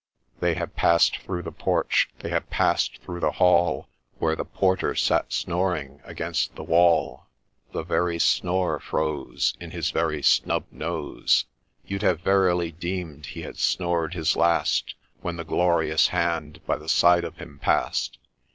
They 0.39 0.55
have 0.55 0.75
pass'd 0.75 1.17
through 1.17 1.43
the 1.43 1.51
porch, 1.51 2.09
they 2.21 2.29
have 2.29 2.49
pass'd 2.49 2.97
through 3.03 3.19
the 3.19 3.33
hall, 3.33 3.87
Where 4.17 4.35
the 4.35 4.43
Porter, 4.45 4.95
sat 4.95 5.31
snoring 5.31 6.01
against 6.03 6.55
the 6.55 6.63
wall; 6.63 7.27
The 7.71 7.83
very 7.83 8.17
snore 8.17 8.79
froze, 8.79 9.53
In 9.59 9.69
his 9.69 9.91
very 9.91 10.23
snub 10.23 10.65
nose, 10.71 11.45
You'd 11.85 12.01
have 12.01 12.21
verily 12.21 12.71
deem'd 12.71 13.27
he 13.27 13.43
had 13.43 13.59
snored 13.59 14.15
his 14.15 14.35
last 14.35 14.95
When 15.21 15.35
the 15.35 15.45
GLORIOUS 15.45 16.07
HAND 16.07 16.65
by 16.65 16.77
the 16.77 16.89
side 16.89 17.23
of 17.23 17.37
him 17.37 17.59
pass'd 17.59 18.17